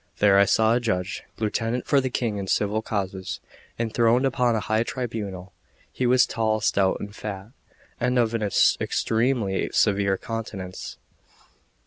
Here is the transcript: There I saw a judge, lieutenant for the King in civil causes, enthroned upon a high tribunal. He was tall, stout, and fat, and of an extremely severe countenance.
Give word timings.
There 0.17 0.39
I 0.39 0.45
saw 0.45 0.73
a 0.73 0.79
judge, 0.79 1.21
lieutenant 1.37 1.85
for 1.85 2.01
the 2.01 2.09
King 2.09 2.37
in 2.37 2.47
civil 2.47 2.81
causes, 2.81 3.39
enthroned 3.77 4.25
upon 4.25 4.55
a 4.55 4.59
high 4.61 4.81
tribunal. 4.81 5.53
He 5.91 6.07
was 6.07 6.25
tall, 6.25 6.59
stout, 6.59 6.97
and 6.99 7.15
fat, 7.15 7.49
and 7.99 8.17
of 8.17 8.33
an 8.33 8.41
extremely 8.41 9.69
severe 9.71 10.17
countenance. 10.17 10.97